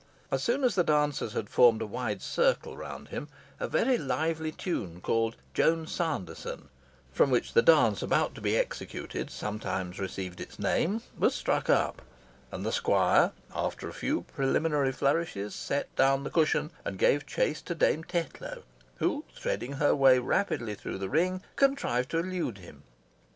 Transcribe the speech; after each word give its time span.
As 0.31 0.41
soon 0.41 0.63
as 0.63 0.73
the 0.73 0.83
dancers 0.83 1.33
had 1.33 1.47
formed 1.47 1.79
a 1.79 1.85
wide 1.85 2.23
circle 2.23 2.75
round 2.75 3.09
him, 3.09 3.27
a 3.59 3.67
very 3.67 3.99
lively 3.99 4.51
tune 4.51 4.99
called 4.99 5.35
"Joan 5.53 5.85
Sanderson," 5.85 6.69
from 7.11 7.29
which 7.29 7.53
the 7.53 7.61
dance 7.61 8.01
about 8.01 8.33
to 8.33 8.41
be 8.41 8.57
executed 8.57 9.29
sometimes 9.29 9.99
received 9.99 10.41
its 10.41 10.57
name, 10.57 11.03
was 11.19 11.35
struck 11.35 11.69
up, 11.69 12.01
and 12.51 12.65
the 12.65 12.71
squire, 12.71 13.31
after 13.53 13.87
a 13.87 13.93
few 13.93 14.23
preliminary 14.23 14.91
flourishes, 14.91 15.53
set 15.53 15.95
down 15.95 16.23
the 16.23 16.31
cushion, 16.31 16.71
and 16.83 16.97
gave 16.97 17.27
chase 17.27 17.61
to 17.61 17.75
Dame 17.75 18.03
Tetlow, 18.03 18.63
who, 18.95 19.23
threading 19.35 19.73
her 19.73 19.93
way 19.95 20.17
rapidly 20.17 20.73
through 20.73 20.97
the 20.97 21.09
ring, 21.09 21.43
contrived 21.57 22.09
to 22.09 22.17
elude 22.17 22.57
him. 22.57 22.81